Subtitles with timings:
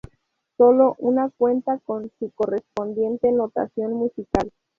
[0.57, 4.51] Sólo una cuenta con su correspondiente notación musical.